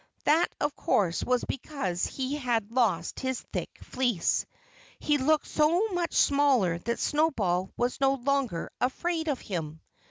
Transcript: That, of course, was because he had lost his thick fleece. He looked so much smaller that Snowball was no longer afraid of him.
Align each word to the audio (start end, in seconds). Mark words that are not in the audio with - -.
That, 0.23 0.47
of 0.59 0.75
course, 0.75 1.23
was 1.23 1.43
because 1.45 2.07
he 2.07 2.35
had 2.35 2.71
lost 2.71 3.19
his 3.19 3.39
thick 3.53 3.69
fleece. 3.83 4.47
He 4.97 5.19
looked 5.19 5.45
so 5.45 5.89
much 5.89 6.13
smaller 6.13 6.79
that 6.79 6.97
Snowball 6.99 7.69
was 7.77 8.01
no 8.01 8.15
longer 8.15 8.71
afraid 8.81 9.27
of 9.27 9.39
him. 9.39 9.79